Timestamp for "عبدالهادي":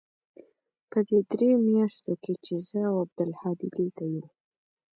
3.03-3.67